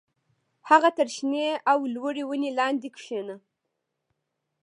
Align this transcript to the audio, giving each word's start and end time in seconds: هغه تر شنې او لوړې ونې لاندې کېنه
هغه 0.69 0.89
تر 0.97 1.07
شنې 1.15 1.47
او 1.71 1.79
لوړې 1.93 2.23
ونې 2.25 2.51
لاندې 2.59 2.89
کېنه 2.99 3.35